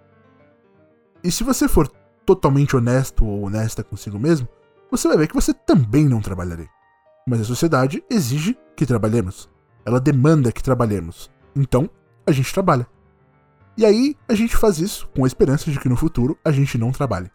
E 1.22 1.30
se 1.30 1.44
você 1.44 1.68
for 1.68 1.88
totalmente 2.26 2.76
honesto 2.76 3.24
ou 3.24 3.44
honesta 3.44 3.84
consigo 3.84 4.18
mesmo, 4.18 4.48
você 4.90 5.08
vai 5.08 5.16
ver 5.16 5.28
que 5.28 5.34
você 5.34 5.54
também 5.54 6.08
não 6.08 6.20
trabalharia. 6.20 6.68
Mas 7.26 7.40
a 7.40 7.44
sociedade 7.44 8.04
exige 8.10 8.56
que 8.76 8.84
trabalhemos. 8.84 9.48
Ela 9.84 9.98
demanda 9.98 10.52
que 10.52 10.62
trabalhemos. 10.62 11.30
Então, 11.56 11.88
a 12.26 12.32
gente 12.32 12.52
trabalha. 12.52 12.86
E 13.78 13.84
aí, 13.84 14.14
a 14.28 14.34
gente 14.34 14.56
faz 14.56 14.78
isso 14.78 15.08
com 15.08 15.24
a 15.24 15.26
esperança 15.26 15.70
de 15.70 15.80
que 15.80 15.88
no 15.88 15.96
futuro 15.96 16.38
a 16.44 16.52
gente 16.52 16.76
não 16.76 16.92
trabalhe. 16.92 17.30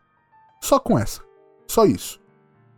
Só 0.61 0.79
com 0.79 0.97
essa. 0.97 1.21
Só 1.67 1.85
isso. 1.85 2.21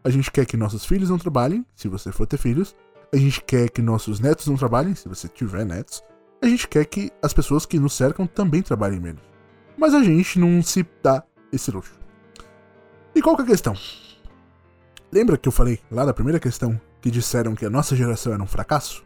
A 0.03 0.09
gente 0.09 0.31
quer 0.31 0.45
que 0.45 0.55
nossos 0.55 0.85
filhos 0.85 1.09
não 1.09 1.17
trabalhem, 1.17 1.65
se 1.75 1.89
você 1.89 2.11
for 2.11 2.25
ter 2.25 2.37
filhos, 2.37 2.75
a 3.13 3.17
gente 3.17 3.43
quer 3.43 3.69
que 3.69 3.81
nossos 3.81 4.19
netos 4.21 4.47
não 4.47 4.55
trabalhem, 4.55 4.95
se 4.95 5.09
você 5.09 5.27
tiver 5.27 5.65
netos. 5.65 6.01
A 6.41 6.47
gente 6.47 6.65
quer 6.67 6.85
que 6.85 7.11
as 7.21 7.33
pessoas 7.33 7.65
que 7.65 7.77
nos 7.77 7.93
cercam 7.93 8.25
também 8.25 8.61
trabalhem 8.61 9.01
menos. 9.01 9.21
Mas 9.77 9.93
a 9.93 10.01
gente 10.01 10.39
não 10.39 10.63
se 10.63 10.87
dá 11.03 11.23
esse 11.51 11.69
luxo. 11.71 11.99
E 13.13 13.21
qual 13.21 13.35
que 13.35 13.41
é 13.41 13.45
a 13.45 13.49
questão? 13.49 13.75
Lembra 15.11 15.37
que 15.37 15.47
eu 15.47 15.51
falei 15.51 15.79
lá 15.91 16.05
da 16.05 16.13
primeira 16.13 16.39
questão 16.39 16.79
que 17.01 17.11
disseram 17.11 17.55
que 17.55 17.65
a 17.65 17.69
nossa 17.69 17.95
geração 17.95 18.33
era 18.33 18.43
um 18.43 18.47
fracasso? 18.47 19.03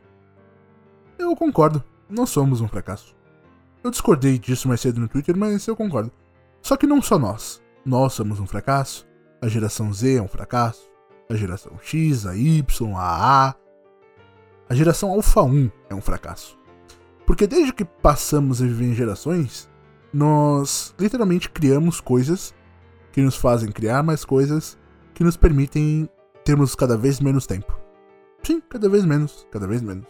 Eu 1.17 1.35
concordo, 1.35 1.83
nós 2.09 2.29
somos 2.29 2.61
um 2.61 2.67
fracasso. 2.67 3.15
Eu 3.83 3.89
discordei 3.89 4.37
disso 4.37 4.67
mais 4.67 4.81
cedo 4.81 4.99
no 4.99 5.07
Twitter, 5.07 5.35
mas 5.37 5.65
eu 5.67 5.75
concordo. 5.75 6.11
Só 6.61 6.75
que 6.75 6.87
não 6.87 7.01
só 7.01 7.17
nós. 7.17 7.61
Nós 7.85 8.13
somos 8.13 8.39
um 8.39 8.47
fracasso, 8.47 9.07
a 9.41 9.47
geração 9.47 9.93
Z 9.93 10.15
é 10.15 10.21
um 10.21 10.27
fracasso, 10.27 10.89
a 11.29 11.35
geração 11.35 11.77
X, 11.81 12.25
a 12.25 12.35
Y, 12.35 12.95
a 12.95 13.47
A, 13.49 13.55
a 14.67 14.73
geração 14.73 15.11
Alpha 15.11 15.43
1 15.43 15.69
é 15.89 15.95
um 15.95 16.01
fracasso. 16.01 16.57
Porque 17.25 17.45
desde 17.45 17.71
que 17.71 17.85
passamos 17.85 18.61
a 18.61 18.65
viver 18.65 18.85
em 18.85 18.95
gerações, 18.95 19.69
nós 20.11 20.95
literalmente 20.99 21.49
criamos 21.49 22.01
coisas 22.01 22.53
que 23.11 23.21
nos 23.21 23.35
fazem 23.35 23.71
criar 23.71 24.01
mais 24.01 24.25
coisas 24.25 24.77
que 25.13 25.23
nos 25.23 25.37
permitem 25.37 26.09
termos 26.43 26.75
cada 26.75 26.97
vez 26.97 27.19
menos 27.19 27.45
tempo. 27.45 27.84
Sim, 28.45 28.61
cada 28.69 28.87
vez 28.87 29.03
menos, 29.03 29.47
cada 29.49 29.65
vez 29.65 29.81
menos. 29.81 30.05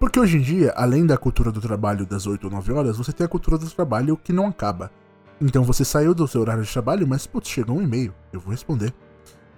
Porque 0.00 0.18
hoje 0.18 0.38
em 0.38 0.40
dia, 0.40 0.72
além 0.74 1.04
da 1.04 1.18
cultura 1.18 1.52
do 1.52 1.60
trabalho 1.60 2.06
das 2.06 2.26
8 2.26 2.44
ou 2.44 2.50
9 2.50 2.72
horas, 2.72 2.96
você 2.96 3.12
tem 3.12 3.26
a 3.26 3.28
cultura 3.28 3.58
do 3.58 3.68
trabalho 3.70 4.16
que 4.16 4.32
não 4.32 4.46
acaba. 4.46 4.90
Então 5.38 5.62
você 5.62 5.84
saiu 5.84 6.14
do 6.14 6.26
seu 6.26 6.40
horário 6.40 6.64
de 6.64 6.72
trabalho, 6.72 7.06
mas 7.06 7.26
putz, 7.26 7.50
chegou 7.50 7.76
um 7.76 7.82
e-mail, 7.82 8.14
eu 8.32 8.40
vou 8.40 8.50
responder. 8.50 8.94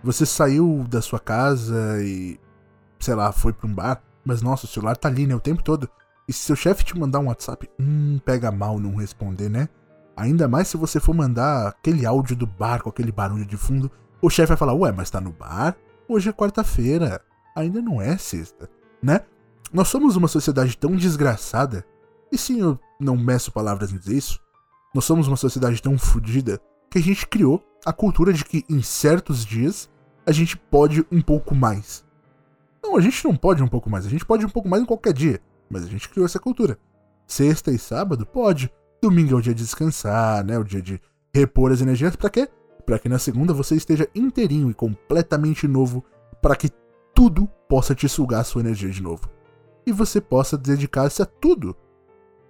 Você 0.02 0.26
saiu 0.26 0.84
da 0.88 1.00
sua 1.00 1.20
casa 1.20 2.02
e 2.02 2.38
sei 2.98 3.14
lá, 3.14 3.30
foi 3.30 3.52
pra 3.52 3.68
um 3.68 3.72
bar, 3.72 4.02
mas 4.24 4.42
nossa, 4.42 4.66
o 4.66 4.68
celular 4.68 4.96
tá 4.96 5.08
ali, 5.08 5.26
né, 5.26 5.36
o 5.36 5.40
tempo 5.40 5.62
todo. 5.62 5.88
E 6.26 6.32
se 6.32 6.40
seu 6.40 6.56
chefe 6.56 6.84
te 6.84 6.98
mandar 6.98 7.20
um 7.20 7.28
WhatsApp, 7.28 7.70
hum, 7.78 8.18
pega 8.24 8.50
mal 8.50 8.80
não 8.80 8.96
responder, 8.96 9.48
né? 9.48 9.68
Ainda 10.16 10.48
mais 10.48 10.66
se 10.66 10.76
você 10.76 10.98
for 10.98 11.14
mandar 11.14 11.68
aquele 11.68 12.04
áudio 12.04 12.34
do 12.34 12.46
bar 12.46 12.82
com 12.82 12.88
aquele 12.88 13.12
barulho 13.12 13.46
de 13.46 13.56
fundo, 13.56 13.90
o 14.20 14.28
chefe 14.28 14.48
vai 14.48 14.56
falar, 14.56 14.74
ué, 14.74 14.90
mas 14.90 15.10
tá 15.10 15.20
no 15.20 15.30
bar? 15.30 15.76
Hoje 16.08 16.28
é 16.30 16.32
quarta-feira, 16.32 17.20
ainda 17.54 17.80
não 17.80 18.00
é 18.00 18.16
sexta, 18.16 18.68
né? 19.02 19.20
Nós 19.72 19.88
somos 19.88 20.16
uma 20.16 20.28
sociedade 20.28 20.76
tão 20.76 20.94
desgraçada, 20.94 21.84
e 22.30 22.38
sim, 22.38 22.60
eu 22.60 22.78
não 23.00 23.16
meço 23.16 23.52
palavras 23.52 23.92
em 23.92 23.98
dizer 23.98 24.16
isso, 24.16 24.40
nós 24.94 25.04
somos 25.04 25.26
uma 25.26 25.36
sociedade 25.36 25.82
tão 25.82 25.98
fodida 25.98 26.60
que 26.90 26.98
a 26.98 27.02
gente 27.02 27.26
criou 27.26 27.62
a 27.84 27.92
cultura 27.92 28.32
de 28.32 28.44
que 28.44 28.64
em 28.70 28.82
certos 28.82 29.44
dias 29.44 29.90
a 30.24 30.32
gente 30.32 30.56
pode 30.56 31.04
um 31.10 31.20
pouco 31.20 31.54
mais. 31.54 32.04
Não, 32.82 32.96
a 32.96 33.00
gente 33.00 33.24
não 33.24 33.34
pode 33.34 33.62
um 33.62 33.68
pouco 33.68 33.90
mais. 33.90 34.06
A 34.06 34.10
gente 34.10 34.24
pode 34.24 34.44
um 34.44 34.48
pouco 34.48 34.68
mais 34.68 34.82
em 34.82 34.86
qualquer 34.86 35.12
dia. 35.12 35.40
Mas 35.70 35.84
a 35.84 35.86
gente 35.86 36.08
criou 36.08 36.26
essa 36.26 36.38
cultura. 36.38 36.78
Sexta 37.26 37.70
e 37.70 37.78
sábado, 37.78 38.26
pode. 38.26 38.70
Domingo 39.02 39.32
é 39.32 39.36
o 39.36 39.40
dia 39.40 39.54
de 39.54 39.62
descansar, 39.62 40.44
né? 40.44 40.58
O 40.58 40.64
dia 40.64 40.82
de 40.82 41.00
repor 41.34 41.72
as 41.72 41.80
energias. 41.80 42.14
Para 42.14 42.30
quê? 42.30 42.48
Para 42.84 42.98
que 42.98 43.08
na 43.08 43.18
segunda 43.18 43.52
você 43.52 43.74
esteja 43.74 44.08
inteirinho 44.14 44.70
e 44.70 44.74
completamente 44.74 45.66
novo. 45.66 46.04
Para 46.42 46.54
que 46.54 46.68
tudo 47.24 47.48
possa 47.66 47.94
te 47.94 48.06
sugar 48.06 48.44
sua 48.44 48.60
energia 48.60 48.90
de 48.90 49.02
novo. 49.02 49.30
E 49.86 49.92
você 49.92 50.20
possa 50.20 50.58
dedicar-se 50.58 51.22
a 51.22 51.26
tudo. 51.26 51.74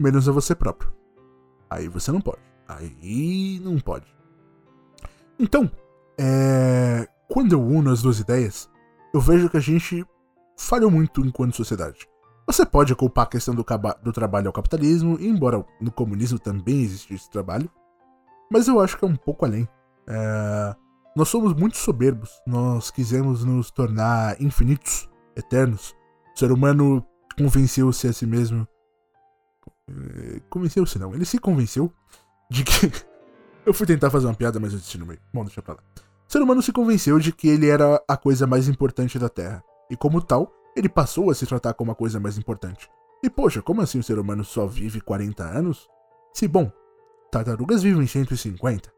Menos 0.01 0.29
a 0.29 0.33
você 0.33 0.53
próprio. 0.53 0.93
Aí 1.71 1.87
você 1.87 2.11
não 2.11 2.21
pode. 2.21 2.43
Aí 2.67 3.61
não 3.63 3.79
pode. 3.79 4.07
Então, 5.39 5.71
é... 6.19 7.07
quando 7.29 7.53
eu 7.53 7.63
uno 7.63 7.93
as 7.93 8.03
duas 8.03 8.19
ideias, 8.19 8.69
eu 9.13 9.21
vejo 9.21 9.49
que 9.49 9.57
a 9.57 9.61
gente 9.61 10.05
falhou 10.59 10.91
muito 10.91 11.21
enquanto 11.21 11.55
sociedade. 11.55 12.09
Você 12.45 12.67
pode 12.67 12.93
culpar 12.97 13.27
a 13.27 13.31
questão 13.31 13.55
do, 13.55 13.65
do 14.03 14.13
trabalho 14.13 14.49
ao 14.49 14.53
capitalismo, 14.53 15.17
embora 15.21 15.65
no 15.81 15.93
comunismo 15.93 16.37
também 16.37 16.83
existisse 16.83 17.31
trabalho, 17.31 17.71
mas 18.51 18.67
eu 18.67 18.81
acho 18.81 18.99
que 18.99 19.05
é 19.05 19.09
um 19.09 19.17
pouco 19.17 19.45
além. 19.45 19.69
É... 20.09 20.75
Nós 21.17 21.29
somos 21.29 21.55
muito 21.55 21.77
soberbos, 21.77 22.31
nós 22.45 22.91
quisemos 22.91 23.45
nos 23.45 23.71
tornar 23.71 24.41
infinitos, 24.43 25.09
eternos. 25.37 25.95
O 26.35 26.39
ser 26.39 26.51
humano 26.51 27.07
convenceu-se 27.39 28.09
a 28.09 28.13
si 28.13 28.27
mesmo. 28.27 28.67
É, 29.89 30.41
convenceu-se 30.51 30.99
não, 30.99 31.15
ele 31.15 31.25
se 31.25 31.39
convenceu 31.39 31.93
de 32.51 32.65
que. 32.65 32.91
eu 33.65 33.73
fui 33.73 33.87
tentar 33.87 34.11
fazer 34.11 34.27
uma 34.27 34.35
piada, 34.35 34.59
mas 34.59 34.73
eu 34.73 34.79
disse 34.81 34.99
no 34.99 35.07
meio. 35.07 35.21
Bom, 35.33 35.45
deixa 35.45 35.63
pra 35.63 35.75
lá. 35.75 35.81
O 36.29 36.33
ser 36.33 36.43
humano 36.43 36.61
se 36.61 36.73
convenceu 36.73 37.19
de 37.21 37.31
que 37.31 37.47
ele 37.47 37.69
era 37.69 38.03
a 38.09 38.17
coisa 38.17 38.45
mais 38.45 38.67
importante 38.67 39.17
da 39.17 39.29
Terra 39.29 39.63
e 39.89 39.97
como 39.97 40.21
tal, 40.21 40.53
ele 40.75 40.89
passou 40.89 41.31
a 41.31 41.35
se 41.35 41.47
tratar 41.47 41.75
como 41.75 41.93
a 41.93 41.95
coisa 41.95 42.19
mais 42.19 42.37
importante. 42.37 42.91
E 43.23 43.31
poxa, 43.31 43.63
como 43.63 43.81
assim 43.81 44.01
o 44.01 44.03
ser 44.03 44.19
humano 44.19 44.45
só 44.45 44.67
vive 44.67 45.01
40 45.01 45.45
anos? 45.45 45.89
Se 46.33 46.49
bom, 46.49 46.73
tartarugas 47.31 47.83
vivem 47.83 48.07
150. 48.07 48.93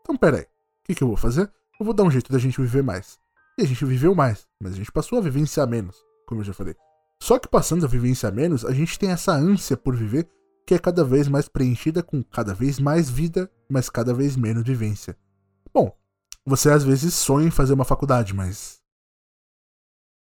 Então 0.00 0.16
peraí, 0.16 0.46
que, 0.90 0.94
que 0.96 1.04
eu 1.04 1.08
vou 1.08 1.16
fazer? 1.16 1.50
Eu 1.78 1.86
vou 1.86 1.94
dar 1.94 2.02
um 2.02 2.10
jeito 2.10 2.32
da 2.32 2.38
gente 2.38 2.60
viver 2.60 2.82
mais. 2.82 3.18
E 3.58 3.62
a 3.62 3.66
gente 3.66 3.84
viveu 3.84 4.14
mais, 4.14 4.46
mas 4.60 4.72
a 4.72 4.76
gente 4.76 4.90
passou 4.90 5.18
a 5.18 5.22
vivenciar 5.22 5.68
menos, 5.68 5.96
como 6.26 6.40
eu 6.40 6.44
já 6.44 6.52
falei. 6.52 6.74
Só 7.22 7.38
que 7.38 7.48
passando 7.48 7.84
a 7.84 7.88
vivenciar 7.88 8.32
menos, 8.32 8.64
a 8.64 8.72
gente 8.72 8.98
tem 8.98 9.10
essa 9.10 9.32
ânsia 9.32 9.76
por 9.76 9.94
viver 9.94 10.28
que 10.66 10.74
é 10.74 10.78
cada 10.78 11.04
vez 11.04 11.28
mais 11.28 11.48
preenchida 11.48 12.02
com 12.02 12.22
cada 12.22 12.54
vez 12.54 12.78
mais 12.78 13.10
vida, 13.10 13.50
mas 13.68 13.90
cada 13.90 14.14
vez 14.14 14.36
menos 14.36 14.64
vivência. 14.64 15.16
Bom, 15.72 15.94
você 16.44 16.70
às 16.70 16.82
vezes 16.82 17.14
sonha 17.14 17.46
em 17.46 17.50
fazer 17.50 17.72
uma 17.72 17.84
faculdade, 17.84 18.34
mas 18.34 18.80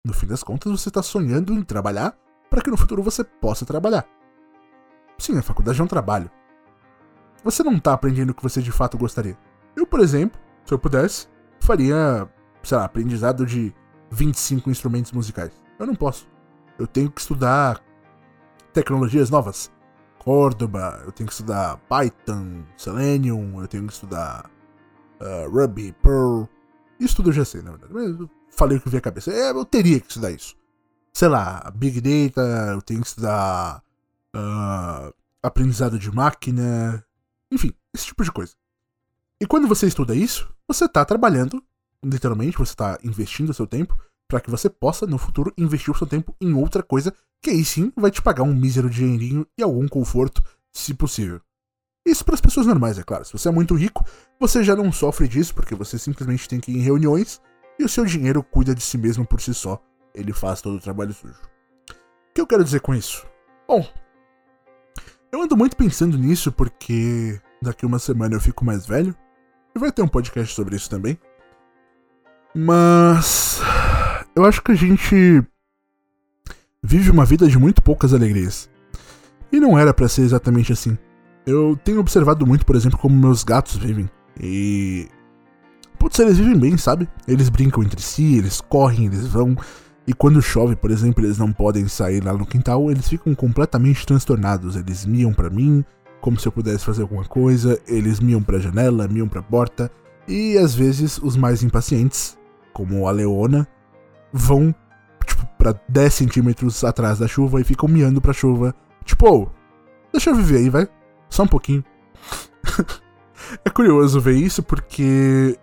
no 0.04 0.12
fim 0.12 0.26
das 0.26 0.42
contas, 0.42 0.72
você 0.72 0.88
está 0.88 1.02
sonhando 1.02 1.54
em 1.54 1.62
trabalhar 1.62 2.18
para 2.50 2.60
que 2.60 2.70
no 2.70 2.76
futuro 2.76 3.02
você 3.02 3.22
possa 3.22 3.64
trabalhar. 3.64 4.06
Sim, 5.18 5.38
a 5.38 5.42
faculdade 5.42 5.80
é 5.80 5.84
um 5.84 5.88
trabalho. 5.88 6.30
Você 7.44 7.62
não 7.62 7.76
está 7.76 7.92
aprendendo 7.92 8.30
o 8.30 8.34
que 8.34 8.42
você 8.42 8.60
de 8.60 8.72
fato 8.72 8.98
gostaria. 8.98 9.38
Eu, 9.76 9.86
por 9.86 10.00
exemplo, 10.00 10.41
se 10.64 10.72
eu 10.72 10.78
pudesse, 10.78 11.28
faria, 11.60 12.28
sei 12.62 12.76
lá, 12.76 12.84
aprendizado 12.84 13.46
de 13.46 13.74
25 14.10 14.70
instrumentos 14.70 15.12
musicais. 15.12 15.52
Eu 15.78 15.86
não 15.86 15.94
posso. 15.94 16.28
Eu 16.78 16.86
tenho 16.86 17.10
que 17.10 17.20
estudar 17.20 17.82
tecnologias 18.72 19.30
novas. 19.30 19.70
Córdoba, 20.18 21.02
eu 21.04 21.12
tenho 21.12 21.26
que 21.26 21.32
estudar 21.32 21.78
Python, 21.88 22.62
Selenium, 22.76 23.60
eu 23.60 23.66
tenho 23.66 23.86
que 23.86 23.92
estudar 23.92 24.48
uh, 25.20 25.50
Ruby, 25.50 25.92
Perl. 26.00 26.48
Isso 27.00 27.16
tudo 27.16 27.30
eu 27.30 27.34
já 27.34 27.44
sei, 27.44 27.62
na 27.62 27.72
verdade. 27.72 27.92
Mas 27.92 28.28
falei 28.50 28.78
o 28.78 28.80
que 28.80 28.88
veio 28.88 29.00
à 29.00 29.02
cabeça. 29.02 29.32
É, 29.32 29.50
eu 29.50 29.64
teria 29.64 29.98
que 29.98 30.06
estudar 30.06 30.30
isso. 30.30 30.56
Sei 31.12 31.28
lá, 31.28 31.70
Big 31.74 32.00
Data, 32.00 32.40
eu 32.72 32.80
tenho 32.80 33.00
que 33.00 33.08
estudar 33.08 33.82
uh, 34.34 35.12
aprendizado 35.42 35.98
de 35.98 36.10
máquina, 36.10 37.04
enfim, 37.50 37.72
esse 37.92 38.06
tipo 38.06 38.22
de 38.22 38.30
coisa. 38.30 38.54
E 39.42 39.46
quando 39.46 39.66
você 39.66 39.88
estuda 39.88 40.14
isso, 40.14 40.48
você 40.68 40.84
está 40.84 41.04
trabalhando 41.04 41.60
literalmente, 42.00 42.56
você 42.56 42.74
está 42.74 42.96
investindo 43.02 43.50
o 43.50 43.54
seu 43.54 43.66
tempo 43.66 43.98
para 44.28 44.40
que 44.40 44.48
você 44.48 44.70
possa, 44.70 45.04
no 45.04 45.18
futuro, 45.18 45.52
investir 45.58 45.92
o 45.92 45.98
seu 45.98 46.06
tempo 46.06 46.32
em 46.40 46.54
outra 46.54 46.80
coisa 46.80 47.12
que 47.42 47.50
aí 47.50 47.64
sim 47.64 47.92
vai 47.96 48.12
te 48.12 48.22
pagar 48.22 48.44
um 48.44 48.54
mísero 48.54 48.88
dinheirinho 48.88 49.44
e 49.58 49.62
algum 49.64 49.88
conforto, 49.88 50.40
se 50.72 50.94
possível. 50.94 51.40
Isso 52.06 52.24
para 52.24 52.36
as 52.36 52.40
pessoas 52.40 52.68
normais, 52.68 53.00
é 53.00 53.02
claro. 53.02 53.24
Se 53.24 53.32
você 53.32 53.48
é 53.48 53.50
muito 53.50 53.74
rico, 53.74 54.06
você 54.38 54.62
já 54.62 54.76
não 54.76 54.92
sofre 54.92 55.26
disso, 55.26 55.52
porque 55.56 55.74
você 55.74 55.98
simplesmente 55.98 56.48
tem 56.48 56.60
que 56.60 56.70
ir 56.70 56.76
em 56.76 56.82
reuniões 56.82 57.40
e 57.80 57.84
o 57.84 57.88
seu 57.88 58.04
dinheiro 58.04 58.44
cuida 58.44 58.76
de 58.76 58.80
si 58.80 58.96
mesmo 58.96 59.26
por 59.26 59.40
si 59.40 59.52
só. 59.52 59.82
Ele 60.14 60.32
faz 60.32 60.62
todo 60.62 60.76
o 60.76 60.80
trabalho 60.80 61.12
sujo. 61.12 61.34
O 61.90 62.32
que 62.32 62.40
eu 62.40 62.46
quero 62.46 62.62
dizer 62.62 62.78
com 62.78 62.94
isso? 62.94 63.26
Bom, 63.66 63.84
eu 65.32 65.42
ando 65.42 65.56
muito 65.56 65.76
pensando 65.76 66.16
nisso 66.16 66.52
porque 66.52 67.40
daqui 67.60 67.84
uma 67.84 67.98
semana 67.98 68.36
eu 68.36 68.40
fico 68.40 68.64
mais 68.64 68.86
velho 68.86 69.16
e 69.74 69.78
vai 69.78 69.90
ter 69.90 70.02
um 70.02 70.08
podcast 70.08 70.54
sobre 70.54 70.76
isso 70.76 70.88
também. 70.88 71.18
Mas 72.54 73.60
eu 74.36 74.44
acho 74.44 74.62
que 74.62 74.72
a 74.72 74.74
gente 74.74 75.42
vive 76.82 77.10
uma 77.10 77.24
vida 77.24 77.48
de 77.48 77.58
muito 77.58 77.82
poucas 77.82 78.12
alegrias. 78.12 78.68
E 79.50 79.60
não 79.60 79.78
era 79.78 79.92
para 79.92 80.08
ser 80.08 80.22
exatamente 80.22 80.72
assim. 80.72 80.96
Eu 81.46 81.78
tenho 81.84 82.00
observado 82.00 82.46
muito, 82.46 82.64
por 82.64 82.76
exemplo, 82.76 82.98
como 82.98 83.14
meus 83.14 83.44
gatos 83.44 83.76
vivem. 83.76 84.08
E. 84.40 85.08
Putz, 85.98 86.18
eles 86.18 86.38
vivem 86.38 86.58
bem, 86.58 86.76
sabe? 86.76 87.08
Eles 87.28 87.48
brincam 87.48 87.82
entre 87.82 88.00
si, 88.00 88.36
eles 88.36 88.60
correm, 88.60 89.06
eles 89.06 89.26
vão. 89.26 89.56
E 90.06 90.12
quando 90.12 90.42
chove, 90.42 90.74
por 90.74 90.90
exemplo, 90.90 91.24
eles 91.24 91.38
não 91.38 91.52
podem 91.52 91.86
sair 91.86 92.24
lá 92.24 92.32
no 92.32 92.46
quintal, 92.46 92.90
eles 92.90 93.08
ficam 93.08 93.34
completamente 93.34 94.04
transtornados. 94.06 94.74
Eles 94.74 95.04
miam 95.04 95.32
para 95.32 95.50
mim, 95.50 95.84
como 96.22 96.38
se 96.38 96.46
eu 96.46 96.52
pudesse 96.52 96.84
fazer 96.84 97.02
alguma 97.02 97.24
coisa, 97.24 97.78
eles 97.86 98.20
miam 98.20 98.40
pra 98.40 98.60
janela, 98.60 99.08
miam 99.08 99.28
pra 99.28 99.42
porta. 99.42 99.90
E 100.26 100.56
às 100.56 100.72
vezes 100.72 101.18
os 101.18 101.36
mais 101.36 101.64
impacientes, 101.64 102.38
como 102.72 103.08
a 103.08 103.10
Leona, 103.10 103.66
vão, 104.32 104.72
tipo, 105.26 105.44
pra 105.58 105.74
10 105.88 106.14
centímetros 106.14 106.84
atrás 106.84 107.18
da 107.18 107.26
chuva 107.26 107.60
e 107.60 107.64
ficam 107.64 107.88
miando 107.88 108.20
pra 108.20 108.32
chuva. 108.32 108.72
Tipo, 109.04 109.28
oh, 109.28 109.50
deixa 110.12 110.30
eu 110.30 110.36
viver 110.36 110.58
aí, 110.58 110.70
vai. 110.70 110.88
Só 111.28 111.42
um 111.42 111.48
pouquinho. 111.48 111.84
é 113.64 113.68
curioso 113.68 114.20
ver 114.20 114.36
isso 114.36 114.62
porque 114.62 115.58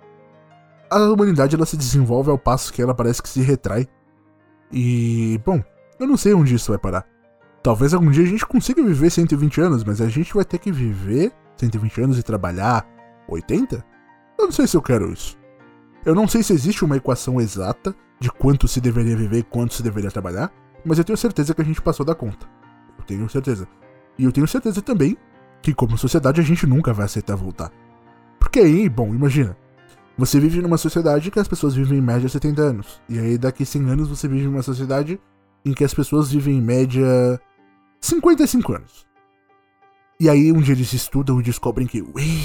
a 0.91 0.99
humanidade 1.09 1.55
ela 1.55 1.65
se 1.65 1.77
desenvolve 1.77 2.29
ao 2.29 2.37
passo 2.37 2.73
que 2.73 2.81
ela 2.81 2.93
parece 2.93 3.23
que 3.23 3.29
se 3.29 3.41
retrai. 3.41 3.87
E, 4.73 5.39
bom, 5.45 5.63
eu 5.97 6.05
não 6.05 6.17
sei 6.17 6.33
onde 6.33 6.53
isso 6.53 6.69
vai 6.69 6.77
parar. 6.77 7.07
Talvez 7.69 7.93
algum 7.93 8.09
dia 8.09 8.23
a 8.23 8.25
gente 8.25 8.47
consiga 8.47 8.83
viver 8.83 9.11
120 9.11 9.61
anos, 9.61 9.83
mas 9.83 10.01
a 10.01 10.09
gente 10.09 10.33
vai 10.33 10.43
ter 10.43 10.57
que 10.57 10.71
viver 10.71 11.31
120 11.55 12.01
anos 12.01 12.17
e 12.17 12.23
trabalhar 12.23 12.83
80? 13.27 13.85
Eu 14.39 14.45
não 14.45 14.51
sei 14.51 14.65
se 14.65 14.75
eu 14.75 14.81
quero 14.81 15.13
isso. 15.13 15.37
Eu 16.03 16.15
não 16.15 16.27
sei 16.27 16.41
se 16.41 16.51
existe 16.51 16.83
uma 16.83 16.97
equação 16.97 17.39
exata 17.39 17.95
de 18.19 18.31
quanto 18.31 18.67
se 18.67 18.81
deveria 18.81 19.15
viver 19.15 19.37
e 19.37 19.43
quanto 19.43 19.75
se 19.75 19.83
deveria 19.83 20.09
trabalhar, 20.09 20.51
mas 20.83 20.97
eu 20.97 21.03
tenho 21.03 21.15
certeza 21.15 21.53
que 21.53 21.61
a 21.61 21.63
gente 21.63 21.79
passou 21.79 22.03
da 22.03 22.15
conta. 22.15 22.47
Eu 22.97 23.05
tenho 23.05 23.29
certeza. 23.29 23.67
E 24.17 24.23
eu 24.23 24.31
tenho 24.31 24.47
certeza 24.47 24.81
também 24.81 25.15
que, 25.61 25.71
como 25.71 25.95
sociedade, 25.95 26.41
a 26.41 26.43
gente 26.43 26.65
nunca 26.65 26.91
vai 26.91 27.05
aceitar 27.05 27.35
voltar. 27.35 27.71
Porque 28.39 28.61
aí, 28.61 28.89
bom, 28.89 29.13
imagina. 29.13 29.55
Você 30.17 30.39
vive 30.39 30.59
numa 30.59 30.79
sociedade 30.79 31.29
que 31.29 31.39
as 31.39 31.47
pessoas 31.47 31.75
vivem 31.75 31.99
em 31.99 32.01
média 32.01 32.27
70 32.27 32.61
anos. 32.63 32.99
E 33.07 33.19
aí, 33.19 33.37
daqui 33.37 33.63
100 33.63 33.91
anos, 33.91 34.07
você 34.09 34.27
vive 34.27 34.45
em 34.45 34.49
uma 34.49 34.63
sociedade 34.63 35.21
em 35.63 35.71
que 35.71 35.83
as 35.83 35.93
pessoas 35.93 36.31
vivem 36.31 36.57
em 36.57 36.61
média 36.61 37.39
55 38.01 38.73
anos. 38.73 39.07
E 40.19 40.29
aí, 40.29 40.51
um 40.51 40.61
dia 40.61 40.73
eles 40.73 40.91
estudam 40.93 41.39
e 41.39 41.43
descobrem 41.43 41.87
que, 41.87 42.01
ui, 42.01 42.41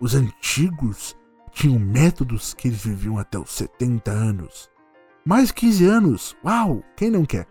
os 0.00 0.14
antigos 0.14 1.16
tinham 1.52 1.78
métodos 1.78 2.54
que 2.54 2.68
eles 2.68 2.84
viviam 2.84 3.18
até 3.18 3.38
os 3.38 3.50
70 3.50 4.10
anos. 4.10 4.70
Mais 5.24 5.52
15 5.52 5.84
anos! 5.86 6.36
Uau! 6.44 6.82
Quem 6.96 7.10
não 7.10 7.24
quer? 7.24 7.46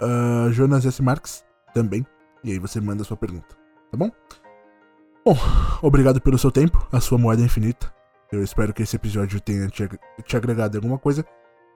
uh, 0.00 0.52
Jonas 0.52 0.86
S. 0.86 1.02
Marques 1.02 1.44
também. 1.74 2.06
E 2.44 2.52
aí 2.52 2.58
você 2.58 2.80
manda 2.80 3.04
sua 3.04 3.16
pergunta, 3.16 3.56
tá 3.90 3.96
bom? 3.96 4.10
Bom, 5.24 5.36
obrigado 5.80 6.20
pelo 6.20 6.36
seu 6.36 6.50
tempo, 6.50 6.86
a 6.90 7.00
sua 7.00 7.16
moeda 7.16 7.42
é 7.42 7.44
infinita. 7.44 7.92
Eu 8.32 8.42
espero 8.42 8.72
que 8.72 8.82
esse 8.82 8.96
episódio 8.96 9.40
tenha 9.40 9.68
te, 9.68 9.88
te 10.24 10.36
agregado 10.36 10.78
alguma 10.78 10.98
coisa 10.98 11.24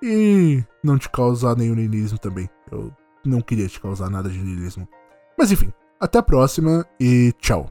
e 0.03 0.65
não 0.83 0.99
te 0.99 1.09
causar 1.09 1.57
nenhum 1.57 1.75
niilismo 1.75 2.19
também. 2.19 2.49
Eu 2.73 2.93
não 3.25 3.41
queria 3.41 3.69
te 3.69 3.81
causar 3.81 4.11
nada 4.11 4.29
de 4.29 4.39
niilismo. 4.39 4.89
Mas 5.39 5.53
enfim, 5.53 5.73
até 6.01 6.19
a 6.19 6.23
próxima 6.23 6.85
e 6.99 7.33
tchau. 7.39 7.71